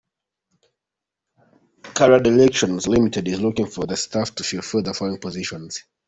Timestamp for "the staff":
3.85-4.33